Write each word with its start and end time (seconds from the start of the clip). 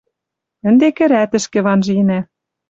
Ӹнде 0.67 0.87
кӹрӓтӹшкӹ 0.97 1.59
ванженӓ. 1.65 2.19